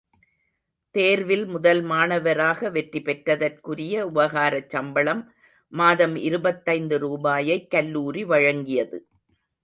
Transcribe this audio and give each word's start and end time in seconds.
தேர்வில் 0.95 1.43
முதல் 1.45 1.81
மாணவராக 1.81 2.69
வெற்றி 2.69 2.99
பெற்றதற்குரிய 2.99 4.03
உபகாரச் 4.09 4.69
சம்பளம் 4.69 5.21
மாதம் 5.73 6.15
இருபத்தைந்து 6.21 6.97
ரூபாயைக் 6.99 7.69
கல்லூரி 7.69 8.23
வழங்கியது. 8.23 8.99